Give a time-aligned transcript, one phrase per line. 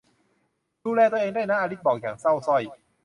[0.85, 2.63] ดูแลตัวเองด้วยนะ อลิซบอกอย่างเศร้าสร้อย